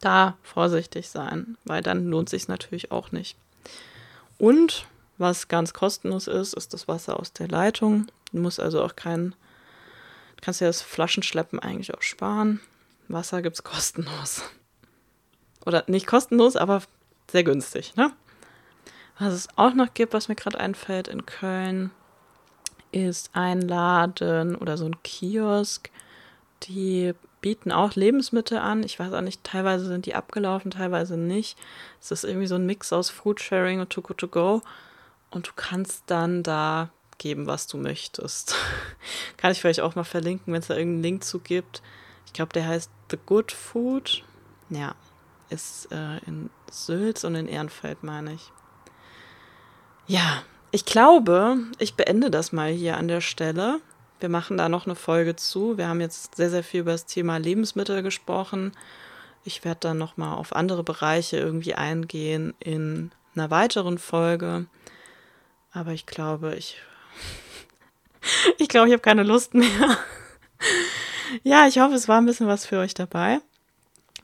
[0.01, 3.37] Da vorsichtig sein, weil dann lohnt sich natürlich auch nicht.
[4.39, 4.87] Und
[5.19, 8.09] was ganz kostenlos ist, ist das Wasser aus der Leitung.
[8.33, 9.37] Du musst also auch kein,
[10.41, 12.61] kannst ja das Flaschenschleppen eigentlich auch sparen.
[13.07, 14.43] Wasser gibt es kostenlos.
[15.65, 16.83] Oder nicht kostenlos, aber
[17.31, 18.13] sehr günstig, ne?
[19.19, 21.91] Was es auch noch gibt, was mir gerade einfällt in Köln,
[22.93, 25.91] ist ein Laden oder so ein Kiosk,
[26.65, 28.83] die bieten auch Lebensmittel an.
[28.85, 31.59] Ich weiß auch nicht, teilweise sind die abgelaufen, teilweise nicht.
[32.01, 34.63] Es ist irgendwie so ein Mix aus Foodsharing und Too Good To Go.
[35.31, 38.55] Und du kannst dann da geben, was du möchtest.
[39.37, 41.83] Kann ich vielleicht auch mal verlinken, wenn es da irgendeinen Link zu gibt.
[42.27, 44.23] Ich glaube, der heißt The Good Food.
[44.71, 44.95] Ja,
[45.53, 48.51] ist äh, in Sülz und in Ehrenfeld, meine ich.
[50.07, 53.81] Ja, ich glaube, ich beende das mal hier an der Stelle.
[54.21, 55.77] Wir machen da noch eine Folge zu.
[55.77, 58.73] Wir haben jetzt sehr, sehr viel über das Thema Lebensmittel gesprochen.
[59.45, 64.67] Ich werde dann noch mal auf andere Bereiche irgendwie eingehen in einer weiteren Folge.
[65.73, 66.77] Aber ich glaube, ich
[68.59, 69.99] ich glaube, ich habe keine Lust mehr.
[71.43, 73.41] ja, ich hoffe, es war ein bisschen was für euch dabei.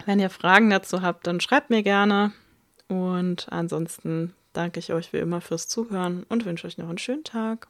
[0.08, 2.32] Wenn ihr Fragen dazu habt, dann schreibt mir gerne.
[2.88, 7.24] Und ansonsten danke ich euch wie immer fürs Zuhören und wünsche euch noch einen schönen
[7.24, 7.66] Tag.